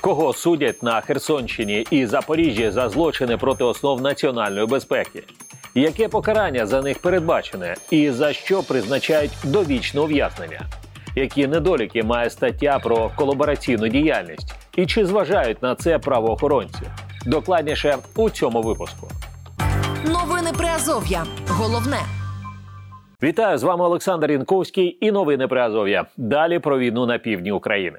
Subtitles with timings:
[0.00, 5.22] Кого судять на Херсонщині і Запоріжжі за злочини проти основ національної безпеки?
[5.74, 10.60] Яке покарання за них передбачене, і за що призначають довічне ув'язнення?
[11.16, 14.54] Які недоліки має стаття про колабораційну діяльність?
[14.76, 16.82] І чи зважають на це правоохоронці?
[17.26, 19.08] Докладніше у цьому випуску.
[20.04, 21.24] Новини Приазов'я.
[21.48, 21.98] Головне.
[23.22, 26.06] Вітаю з вами Олександр Інковський і новини Приазов'я.
[26.16, 27.98] Далі про війну на півдні України.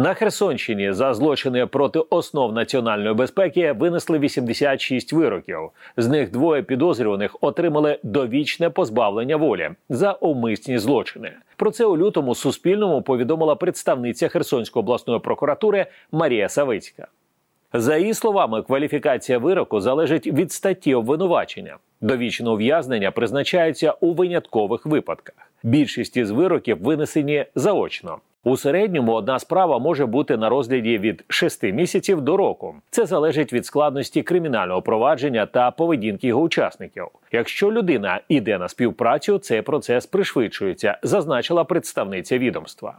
[0.00, 5.58] На Херсонщині за злочини проти основ національної безпеки винесли 86 вироків.
[5.96, 11.32] З них двоє підозрюваних отримали довічне позбавлення волі за умисні злочини.
[11.56, 17.06] Про це у лютому Суспільному повідомила представниця Херсонської обласної прокуратури Марія Савицька.
[17.72, 21.76] За її словами, кваліфікація вироку залежить від статті обвинувачення.
[22.00, 25.34] Довічне ув'язнення призначається у виняткових випадках.
[25.62, 28.18] Більшість із вироків винесені заочно.
[28.44, 32.74] У середньому одна справа може бути на розгляді від 6 місяців до року.
[32.90, 37.06] Це залежить від складності кримінального провадження та поведінки його учасників.
[37.32, 42.98] Якщо людина іде на співпрацю, цей процес пришвидшується, зазначила представниця відомства.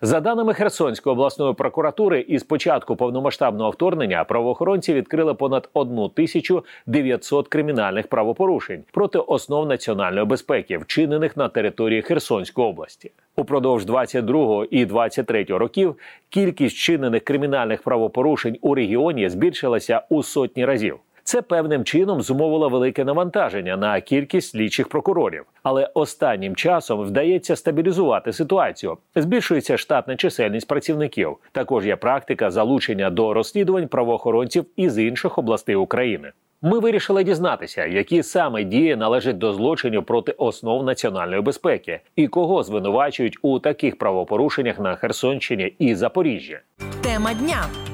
[0.00, 8.84] За даними Херсонської обласної прокуратури, із початку повномасштабного вторгнення правоохоронці відкрили понад 1900 кримінальних правопорушень
[8.92, 13.12] проти основ національної безпеки, вчинених на території Херсонської області.
[13.36, 15.96] Упродовж 22 і 23 років
[16.28, 20.98] кількість вчинених кримінальних правопорушень у регіоні збільшилася у сотні разів.
[21.28, 28.32] Це певним чином зумовило велике навантаження на кількість слідчих прокурорів, але останнім часом вдається стабілізувати
[28.32, 28.96] ситуацію.
[29.16, 31.36] Збільшується штатна чисельність працівників.
[31.52, 36.32] Також є практика залучення до розслідувань правоохоронців із інших областей України.
[36.62, 42.62] Ми вирішили дізнатися, які саме дії належать до злочинів проти основ національної безпеки і кого
[42.62, 46.58] звинувачують у таких правопорушеннях на Херсонщині і Запоріжжі.
[47.02, 47.87] Тема дня.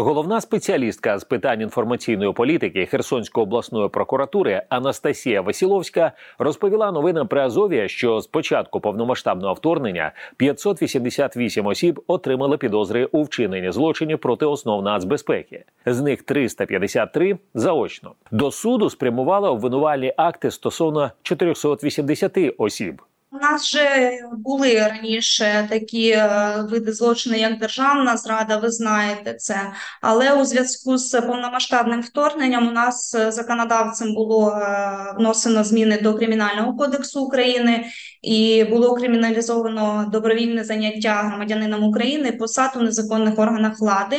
[0.00, 7.88] Головна спеціалістка з питань інформаційної політики Херсонської обласної прокуратури Анастасія Васіловська розповіла новинам при Азові,
[7.88, 15.64] що з початку повномасштабного вторгнення 588 осіб отримали підозри у вчиненні злочинів проти основ нацбезпеки.
[15.86, 18.12] З них 353– заочно.
[18.30, 23.02] До суду спрямували обвинувальні акти стосовно 480 осіб.
[23.42, 29.72] Нас вже були раніше такі е, види злочини, як державна зрада, ви знаєте це.
[30.02, 36.14] Але у зв'язку з повномасштабним вторгненням у нас е, законодавцем було е, вносено зміни до
[36.14, 37.84] Кримінального кодексу України
[38.22, 44.16] і було криміналізовано добровільне заняття громадянином України посад у незаконних органах влади.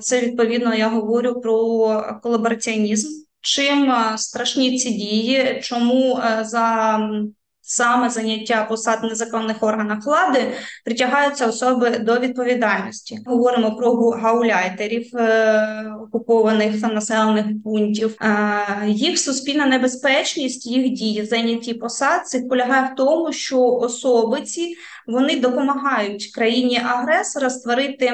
[0.00, 3.08] Це відповідно я говорю про колабораціонізм.
[3.40, 5.60] Чим страшні ці дії?
[5.62, 6.98] Чому за
[7.62, 10.52] саме заняття посад в незаконних органах влади
[10.84, 13.18] притягаються особи до відповідальності.
[13.26, 18.16] Говоримо про гауляйтерів е, окупованих населених пунктів.
[18.20, 25.40] Е, їх суспільна небезпечність, їх дії зайняті посадці полягає в тому, що особи ці вони
[25.40, 28.12] допомагають країні агресора створити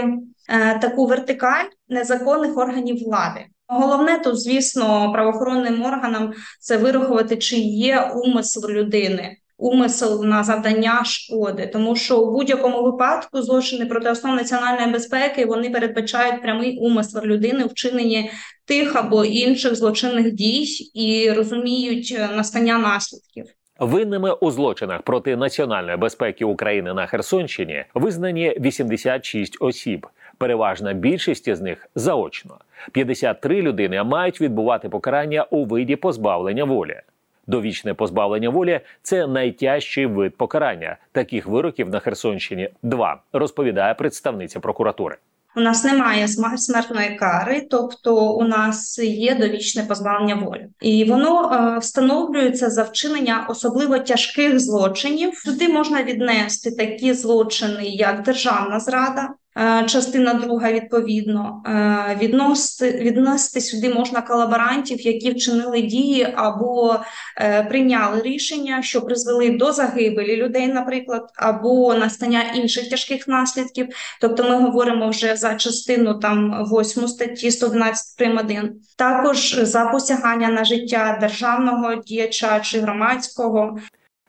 [0.48, 3.40] е, таку вертикаль незаконних органів влади.
[3.68, 11.66] Головне то, звісно, правоохоронним органам це вирахувати, чи є умисел людини умисел на завдання шкоди,
[11.66, 17.64] тому що у будь-якому випадку злочини проти основ національної безпеки вони передбачають прямий умисел людини
[17.64, 18.30] у вчиненні
[18.64, 20.64] тих або інших злочинних дій
[20.94, 23.44] і розуміють е, настання наслідків.
[23.78, 30.06] Винними у злочинах проти національної безпеки України на Херсонщині визнані 86 осіб.
[30.38, 32.58] Переважна більшість з них заочно.
[32.92, 37.00] 53 людини мають відбувати покарання у виді позбавлення волі.
[37.46, 40.96] Довічне позбавлення волі це найтяжчий вид покарання.
[41.12, 45.16] Таких вироків на Херсонщині два розповідає представниця прокуратури.
[45.56, 51.78] У нас немає смертної кари, тобто у нас є довічне позбавлення волі, і воно е,
[51.78, 55.42] встановлюється за вчинення особливо тяжких злочинів.
[55.44, 59.28] Туди можна віднести такі злочини, як державна зрада,
[59.86, 66.96] частина друга відповідно е, відносити, відносити сюди можна колаборантів, які вчинили дії або
[67.36, 73.88] е, прийняли рішення, що призвели до загибелі людей, наприклад, або настання інших тяжких наслідків.
[74.20, 78.38] Тобто, ми говоримо вже за частину там 8 статті 112 прим.
[78.38, 78.80] 1.
[78.96, 83.78] також за посягання на життя державного діяча чи громадського.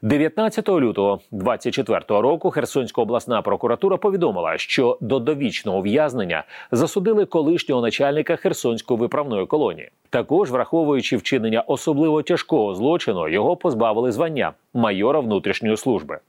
[0.02, 8.36] 19 лютого 24 року Херсонська обласна прокуратура повідомила, що до довічного ув'язнення засудили колишнього начальника
[8.36, 9.90] Херсонської виправної колонії.
[10.10, 16.20] Також, враховуючи вчинення особливо тяжкого злочину, його позбавили звання майора внутрішньої служби.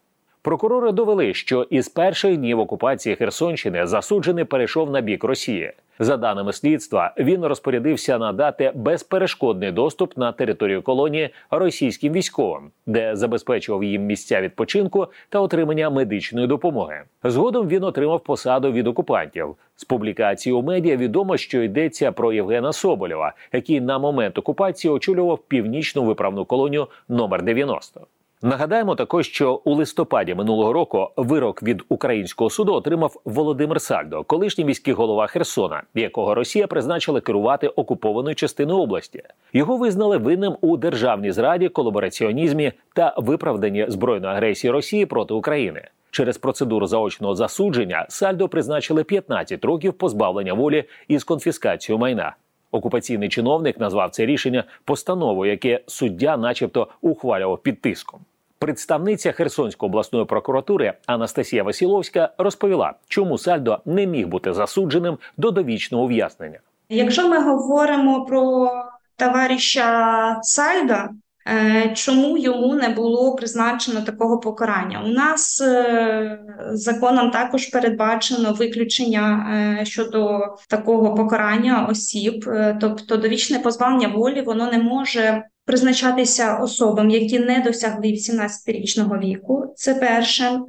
[0.42, 5.72] Прокурори довели, що із перших днів окупації Херсонщини засуджений перейшов на бік Росії.
[5.98, 13.84] За даними слідства, він розпорядився надати безперешкодний доступ на територію колонії російським військовим, де забезпечував
[13.84, 17.02] їм місця відпочинку та отримання медичної допомоги.
[17.25, 19.56] Згодом він отримав посаду від окупантів.
[19.76, 25.38] З публікації у медіа відомо, що йдеться про Євгена Соболєва, який на момент окупації очолював
[25.38, 28.00] північну виправну колонію номер 90.
[28.42, 34.64] Нагадаємо також, що у листопаді минулого року вирок від українського суду отримав Володимир Сальдо, колишній
[34.64, 39.22] міський голова Херсона, якого Росія призначила керувати окупованою частиною області.
[39.52, 45.88] Його визнали винним у державній зраді, колабораціонізмі та виправданні збройної агресії Росії проти України.
[46.10, 52.37] Через процедуру заочного засудження Сальдо призначили 15 років позбавлення волі із конфіскацією майна.
[52.72, 58.20] Окупаційний чиновник назвав це рішення постановою, яке суддя, начебто, ухвалював під тиском.
[58.62, 66.04] Представниця Херсонської обласної прокуратури Анастасія Василовська розповіла, чому Сальдо не міг бути засудженим до довічного
[66.04, 66.58] ув'язнення.
[66.88, 68.70] Якщо ми говоримо про
[69.16, 71.10] товариша Сальда,
[71.48, 75.02] е, чому йому не було призначено такого покарання?
[75.04, 76.38] У нас е,
[76.72, 79.46] законом також передбачено виключення
[79.80, 82.44] е, щодо такого покарання осіб,
[82.80, 89.75] тобто довічне позбавлення волі, воно не може призначатися особам, які не досягли 18-річного віку.
[89.76, 90.61] Це перше.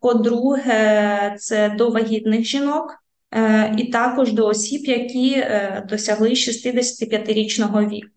[0.00, 2.94] По-друге, це до вагітних жінок.
[3.76, 5.44] І також до осіб, які
[5.88, 8.08] досягли 65-річного віку.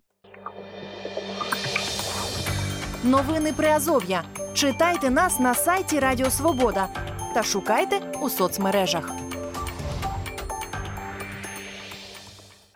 [3.04, 4.24] Новини Приазов'я.
[4.54, 6.88] Читайте нас на сайті Радіо Свобода
[7.34, 9.31] та шукайте у соцмережах.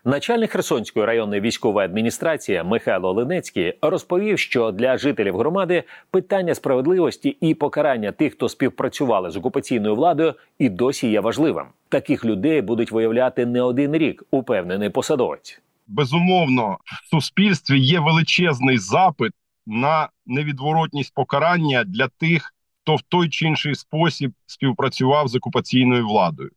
[0.07, 7.53] Начальник Херсонської районної військової адміністрації Михайло Ленецький розповів, що для жителів громади питання справедливості і
[7.53, 11.65] покарання тих, хто співпрацювали з окупаційною владою, і досі є важливим.
[11.89, 15.61] Таких людей будуть виявляти не один рік, упевнений посадовець.
[15.87, 19.31] Безумовно, в суспільстві є величезний запит
[19.65, 26.49] на невідворотність покарання для тих, хто в той чи інший спосіб співпрацював з окупаційною владою.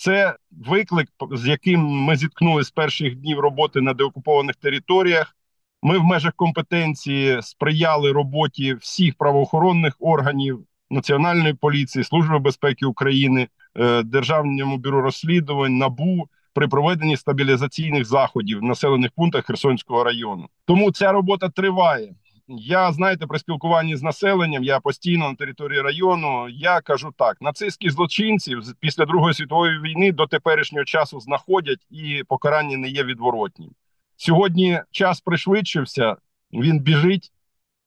[0.00, 5.36] Це виклик, з яким ми зіткнулися з перших днів роботи на деокупованих територіях.
[5.82, 14.02] Ми в межах компетенції сприяли роботі всіх правоохоронних органів Національної поліції, Служби безпеки України, е,
[14.02, 20.48] Державному бюро розслідувань, набу при проведенні стабілізаційних заходів в населених пунктах Херсонського району.
[20.64, 22.14] Тому ця робота триває.
[22.58, 26.48] Я знаєте, при спілкуванні з населенням, я постійно на території району.
[26.48, 32.76] Я кажу так: нацистські злочинці після Другої світової війни до теперішнього часу знаходять і покарання
[32.76, 33.70] не є відворотнім.
[34.16, 36.16] Сьогодні час пришвидшився,
[36.52, 37.32] він біжить.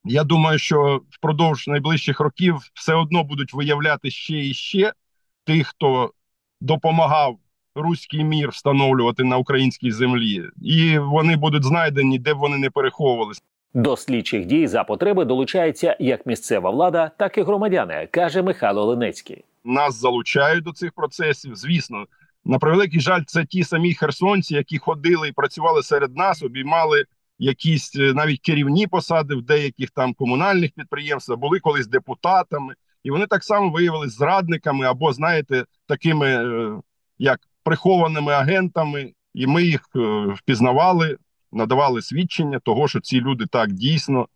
[0.04, 4.92] Я думаю, що впродовж найближчих років все одно будуть виявляти ще і ще
[5.44, 6.12] тих, хто
[6.60, 7.38] допомагав
[7.74, 13.42] руський мір встановлювати на українській землі, і вони будуть знайдені, де б вони не переховувалися.
[13.74, 19.44] До слідчих дій за потреби долучається як місцева влада, так і громадяни, каже Михайло Ленецький.
[19.64, 21.56] Нас залучають до цих процесів.
[21.56, 22.06] Звісно,
[22.44, 27.04] на превеликий жаль, це ті самі херсонці, які ходили і працювали серед нас, обіймали
[27.38, 32.74] якісь е, навіть керівні посади в деяких там комунальних підприємствах, були колись депутатами,
[33.04, 36.80] і вони так само виявилися зрадниками або, знаєте, такими е,
[37.18, 39.98] як прихованими агентами, і ми їх е,
[40.36, 41.16] впізнавали
[41.54, 44.28] надавали свідчення того, що ці люди так дійсно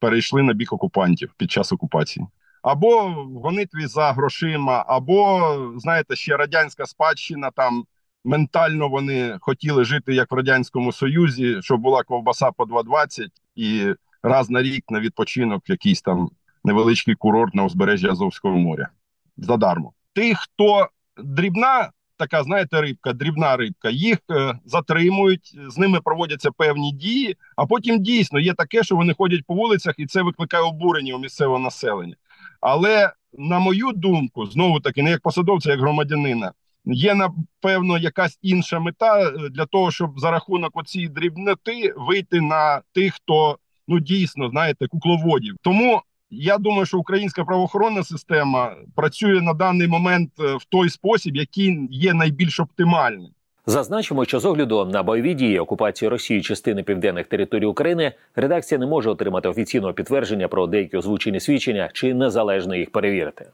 [0.00, 2.26] перейшли на бік окупантів під час окупації.
[2.62, 7.84] Або в гонитві за грошима, або, знаєте, ще радянська спадщина там
[8.24, 14.50] ментально вони хотіли жити як в Радянському Союзі, щоб була ковбаса по 2,20 і раз
[14.50, 16.30] на рік на відпочинок якийсь там
[16.64, 18.88] невеличкий курорт на узбережжі Азовського моря.
[19.36, 19.92] Задармо.
[20.12, 20.88] Тих, хто
[21.24, 21.90] дрібна
[22.22, 23.90] така, знаєте, рибка, дрібна рибка.
[23.90, 27.36] Їх е, затримують, з ними проводяться певні дії.
[27.56, 31.18] А потім дійсно є таке, що вони ходять по вулицях, і це викликає обурення у
[31.18, 32.14] місцевого населення.
[32.60, 36.52] Але на мою думку, знову таки, не як посадовця, як громадянина,
[36.84, 42.82] є напевно якась інша мета е, для того, щоб за рахунок оцієї дрібноти вийти на
[42.92, 45.56] тих, хто ну дійсно знаєте, кукловодів.
[45.62, 46.02] Тому
[46.32, 51.88] я думаю, що українська правоохоронна система працює на даний момент е, в той спосіб, який
[51.90, 53.28] є найбільш оптимальним.
[53.66, 58.86] Зазначимо, що з огляду на бойові дії окупації Росії частини південних територій України редакція не
[58.86, 63.46] може отримати офіційного підтвердження про деякі озвучені свідчення чи незалежно їх перевірити.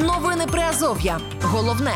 [0.00, 1.18] Новини Приазов'я.
[1.42, 1.92] Головне.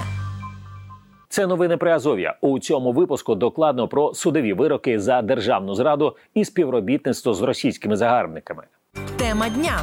[1.29, 2.37] Це новини Приазов'я.
[2.41, 8.63] У цьому випуску докладно про судові вироки за державну зраду і співробітництво з російськими загарбниками.
[9.35, 9.81] Тема дня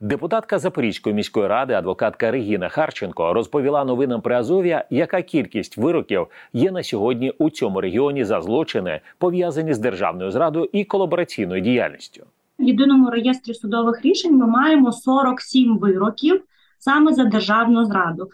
[0.00, 6.70] Депутатка Запорізької міської ради, адвокатка Регіна Харченко, розповіла новинам при Азов'я, яка кількість вироків є
[6.70, 12.22] на сьогодні у цьому регіоні за злочини, пов'язані з державною зрадою і колабораційною діяльністю.
[12.58, 16.42] В єдиному реєстрі судових рішень ми маємо 47 вироків
[16.78, 18.28] саме за державну зраду.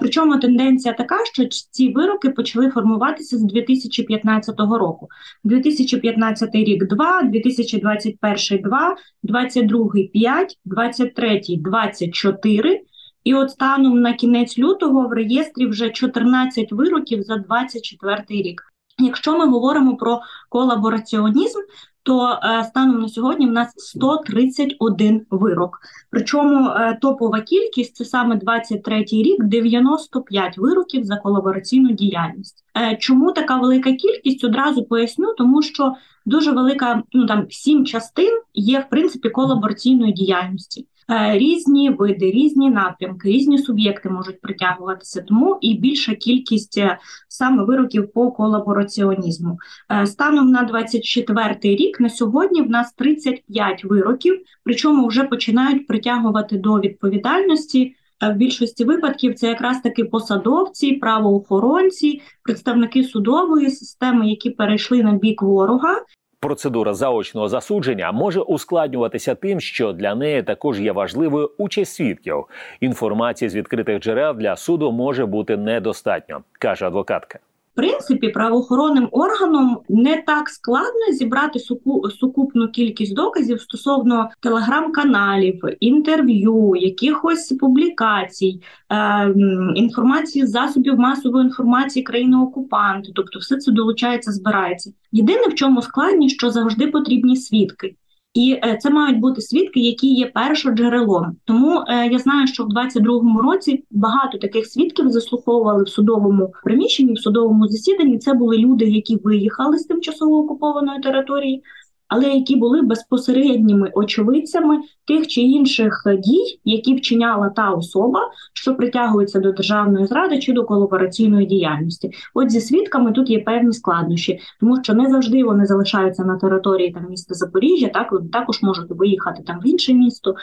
[0.00, 5.08] Причому тенденція така, що ці вироки почали формуватися з 2015 року.
[5.44, 12.80] 2015 рік 2, 2021 2, 22 5, 23 24.
[13.24, 18.62] І от станом на кінець лютого в реєстрі вже 14 вироків за 24 рік.
[18.98, 21.58] Якщо ми говоримо про колабораціонізм,
[22.06, 25.78] то е, станом на сьогодні в нас 131 вирок.
[26.10, 32.64] Причому е, топова кількість це саме 23-й рік, 95 вироків за колабораційну діяльність.
[32.76, 34.44] Е, чому така велика кількість?
[34.44, 35.94] Одразу поясню, тому що
[36.26, 40.86] дуже велика, ну там сім частин є в принципі колабораційної діяльності.
[41.10, 46.98] Е, різні види, різні напрямки, різні суб'єкти можуть притягуватися, тому і більша кількість е,
[47.28, 49.58] саме вироків по колабораціонізму.
[49.90, 56.58] Е, станом на 24 рік на сьогодні в нас 35 вироків, причому вже починають притягувати
[56.58, 57.94] до відповідальності.
[58.20, 65.42] В більшості випадків це якраз таки посадовці, правоохоронці, представники судової системи, які перейшли на бік
[65.42, 65.96] ворога,
[66.40, 72.44] Процедура заочного засудження може ускладнюватися тим, що для неї також є важливою участь свідків.
[72.80, 77.38] Інформації з відкритих джерел для суду може бути недостатньо, каже адвокатка
[77.76, 87.48] принципі правоохоронним органом не так складно зібрати суку, сукупну кількість доказів стосовно телеграм-каналів, інтерв'ю, якихось
[87.60, 88.60] публікацій,
[88.92, 89.34] е,
[89.74, 93.12] інформації з засобів масової інформації країни окупанти.
[93.14, 94.92] Тобто, все це долучається, збирається.
[95.12, 97.94] Єдине в чому складність, що завжди потрібні свідки.
[98.36, 101.36] І е, це мають бути свідки, які є першоджерелом.
[101.44, 107.12] Тому е, я знаю, що в 22-му році багато таких свідків заслуховували в судовому приміщенні,
[107.12, 108.18] в судовому засіданні.
[108.18, 111.62] Це були люди, які виїхали з тимчасово окупованої території,
[112.08, 118.20] але які були безпосередніми очевидцями тих чи інших дій, які вчиняла та особа,
[118.52, 122.10] що притягується до державної зради чи до колабораційної діяльності.
[122.34, 126.92] От зі свідками тут є певні складнощі, тому що не завжди вони залишаються на території
[126.92, 130.34] там міста Запоріжжя, так вони також можуть виїхати там в інше місто.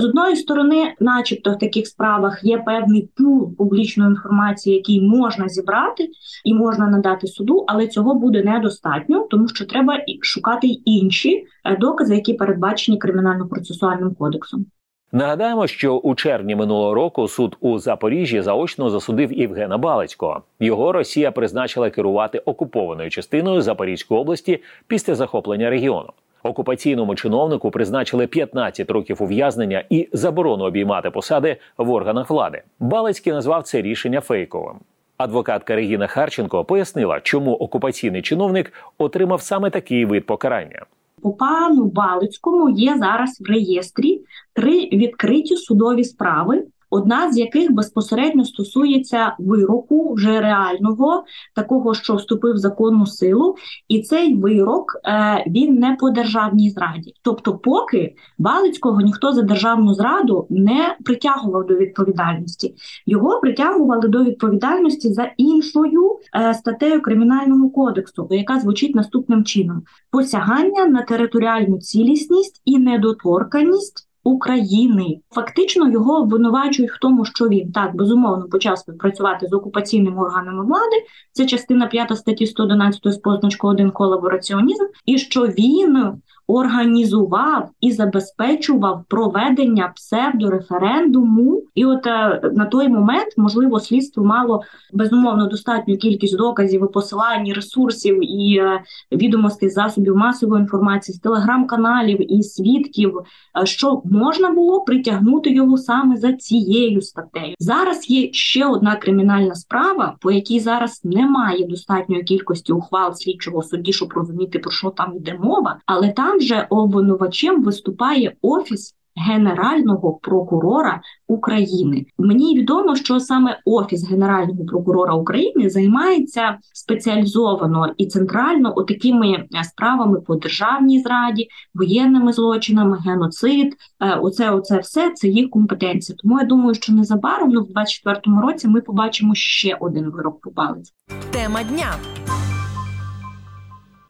[0.00, 6.10] З одної сторони, начебто, в таких справах є певний пул публічної інформації, який можна зібрати
[6.44, 11.76] і можна надати суду, але цього буде недостатньо, тому що треба шукати й інші е,
[11.76, 14.66] докази, які передбачені кримінально-процесуальним кодексом.
[15.12, 20.42] Нагадаємо, що у червні минулого року суд у Запоріжжі заочно засудив Євгена Балицького.
[20.60, 26.10] Його Росія призначила керувати окупованою частиною Запорізької області після захоплення регіону.
[26.42, 32.62] Окупаційному чиновнику призначили 15 років ув'язнення і заборону обіймати посади в органах влади.
[32.80, 34.76] Балицький назвав це рішення фейковим.
[35.24, 40.86] Адвокатка Регіна Харченко пояснила, чому окупаційний чиновник отримав саме такий вид покарання.
[41.22, 44.20] По пану Балицькому є зараз в реєстрі
[44.52, 51.24] три відкриті судові справи одна з яких безпосередньо стосується вироку вже реального,
[51.54, 53.56] такого, що вступив в законну силу,
[53.88, 57.14] і цей вирок е, він не по державній зраді.
[57.22, 62.74] Тобто, поки Балицького ніхто за державну зраду не притягував до відповідальності,
[63.06, 70.86] його притягували до відповідальності за іншою е, статтею кримінального кодексу, яка звучить наступним чином: посягання
[70.86, 74.08] на територіальну цілісність і недоторканість.
[74.24, 75.20] України.
[75.30, 80.96] Фактично його обвинувачують в тому, що він так безумовно почав співпрацювати з окупаційними органами влади.
[81.32, 86.12] Це частина 5 статті 111 з позначкою 1 колабораціонізм, і що він
[86.46, 91.62] організував і забезпечував проведення псевдореферендуму.
[91.74, 94.62] І от е, на той момент можливо слідство мало
[94.92, 98.80] безумовно достатню кількість доказів і посилань, ресурсів і е,
[99.12, 103.18] відомостей засобів масової інформації з телеграм-каналів і свідків,
[103.62, 107.54] е, що можна було притягнути його саме за цією статтею.
[107.58, 113.92] Зараз є ще одна кримінальна справа, по якій зараз немає достатньої кількості ухвал слідчого судді,
[113.92, 121.00] щоб розуміти про що там йде мова, але там же обвинувачем виступає офіс Генерального прокурора
[121.28, 122.06] України.
[122.18, 130.20] Мені відомо, що саме Офіс Генерального прокурора України займається спеціалізовано і центрально отакими е, справами
[130.20, 133.76] по державній зраді, воєнними злочинами, геноцид.
[134.00, 136.16] Е, оце, оце все це їх компетенція.
[136.22, 140.92] Тому я думаю, що незабаром ну, в 24-му році ми побачимо ще один вирок по.
[141.30, 141.94] Тема дня.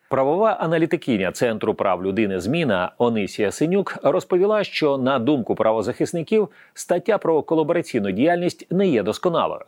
[0.09, 7.43] Правова аналітикиня Центру прав людини зміна Онисія Синюк розповіла, що на думку правозахисників стаття про
[7.43, 9.65] колабораційну діяльність не є досконалою.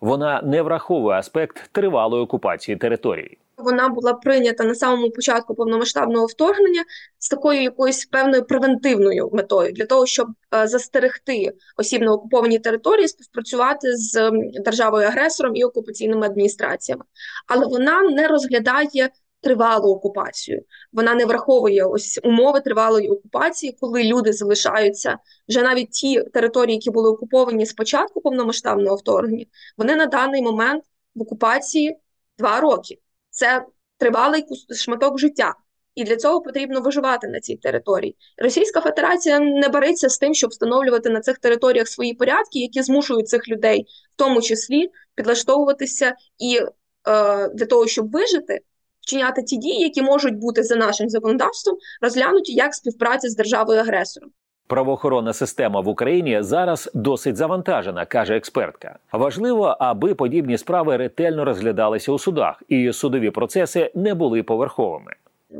[0.00, 3.38] Вона не враховує аспект тривалої окупації території.
[3.56, 6.84] Вона була прийнята на самому початку повномасштабного вторгнення
[7.18, 13.08] з такою якоюсь певною превентивною метою для того, щоб е, застерегти осіб на окупованій території
[13.08, 14.30] співпрацювати з
[14.64, 17.04] державою агресором і окупаційними адміністраціями,
[17.46, 20.62] але вона не розглядає тривалу окупацію.
[20.92, 25.18] Вона не враховує ось умови тривалої окупації, коли люди залишаються
[25.48, 29.44] вже навіть ті території, які були окуповані з початку повномасштабного вторгнення,
[29.76, 31.96] вони на даний момент в окупації
[32.38, 32.98] два роки.
[33.30, 33.66] Це
[33.98, 34.44] тривалий
[34.76, 35.54] шматок життя.
[35.94, 38.16] І для цього потрібно виживати на цій території.
[38.38, 43.28] Російська Федерація не береться з тим, щоб встановлювати на цих територіях свої порядки, які змушують
[43.28, 46.60] цих людей, в тому числі, підлаштовуватися і
[47.08, 48.60] е, для того, щоб вижити,
[49.00, 54.30] вчиняти ті дії, які можуть бути за нашим законодавством, розглянуті як співпраця з державою агресором.
[54.66, 58.98] Правоохоронна система в Україні зараз досить завантажена, каже експертка.
[59.12, 65.12] Важливо, аби подібні справи ретельно розглядалися у судах, і судові процеси не були поверховими.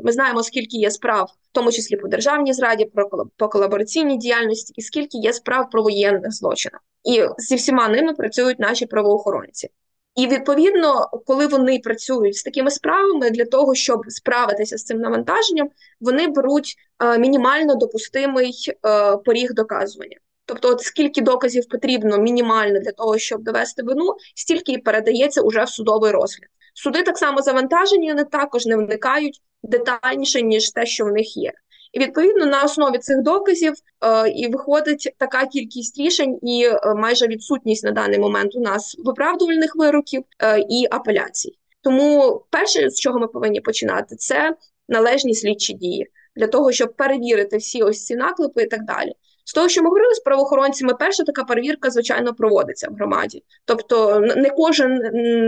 [0.03, 4.73] Ми знаємо, скільки є справ, в тому числі по державній зраді, про по колабораційній діяльності,
[4.77, 9.69] і скільки є справ про воєнних злочинах, і зі всіма ними працюють наші правоохоронці.
[10.15, 15.69] І відповідно, коли вони працюють з такими справами для того, щоб справитися з цим навантаженням,
[16.01, 18.53] вони беруть е, мінімально допустимий
[18.85, 20.17] е, поріг доказування.
[20.45, 25.63] Тобто, от скільки доказів потрібно мінімально для того, щоб довести вину, стільки і передається уже
[25.63, 26.49] в судовий розгляд.
[26.73, 31.51] Суди так само завантажені, вони також не вникають детальніше ніж те, що в них є.
[31.91, 33.73] І відповідно на основі цих доказів
[34.05, 38.95] е, і виходить така кількість рішень, і е, майже відсутність на даний момент у нас
[38.99, 41.57] виправдувальних вироків е, і апеляцій.
[41.81, 44.55] Тому перше, з чого ми повинні починати, це
[44.89, 49.11] належні слідчі дії для того, щоб перевірити всі ось ці наклепи і так далі.
[49.45, 53.43] З того, що ми говорили з правоохоронцями, перша така перевірка, звичайно, проводиться в громаді.
[53.65, 54.93] Тобто, не кожен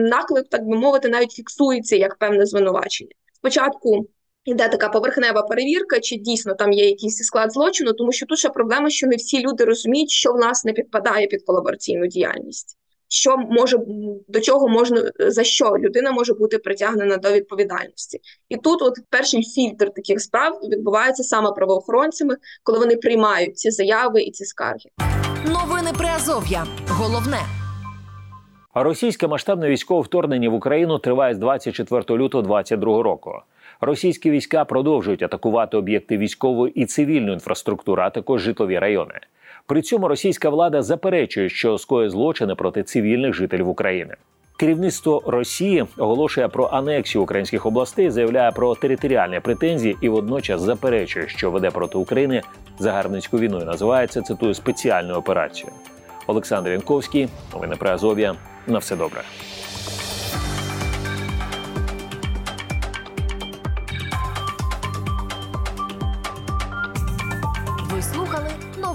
[0.10, 3.12] наклеп, так би мовити, навіть фіксується як певне звинувачення.
[3.34, 4.08] Спочатку
[4.46, 8.50] Іде така поверхнева перевірка, чи дійсно там є якийсь склад злочину, тому що тут ще
[8.50, 12.78] проблема, що не всі люди розуміють, що в нас не підпадає під колабораційну діяльність,
[13.08, 13.78] що може
[14.28, 18.20] до чого можна за що людина може бути притягнена до відповідальності.
[18.50, 24.22] І тут, от перший фільтр таких справ відбувається саме правоохоронцями, коли вони приймають ці заяви
[24.22, 24.90] і ці скарги.
[25.46, 26.66] Новини Приазов'я.
[26.88, 27.40] Головне.
[28.76, 33.32] Російське масштабне військове вторгнення в Україну триває з 24 лютого 2022 року.
[33.86, 39.14] Російські війська продовжують атакувати об'єкти військової і цивільної інфраструктури, а також житлові райони.
[39.66, 44.16] При цьому російська влада заперечує, що скоє злочини проти цивільних жителів України.
[44.58, 51.52] Керівництво Росії оголошує про анексію українських областей, заявляє про територіальні претензії і водночас заперечує, що
[51.52, 52.42] веде проти України
[52.80, 53.60] загарбницьку війну.
[53.62, 55.72] і Називається цитую спеціальну операцію.
[56.28, 58.36] Олександр Янковський, новини про Азов'я.
[58.68, 59.22] На все добре.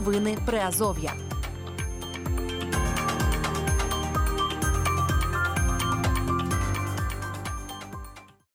[0.09, 1.13] Новини Приазов'я.